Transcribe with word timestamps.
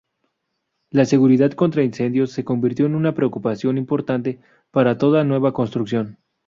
La 0.89 1.05
seguridad 1.05 1.51
contra 1.51 1.83
incendios 1.83 2.31
se 2.31 2.43
convirtió 2.43 2.87
en 2.87 2.95
una 2.95 3.13
preocupación 3.13 3.77
importante 3.77 4.39
para 4.71 4.97
toda 4.97 5.23
nueva 5.23 5.53
construcción. 5.53 6.17